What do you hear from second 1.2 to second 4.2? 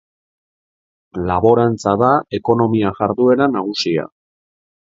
Laborantza da ekonomia jarduera nagusia.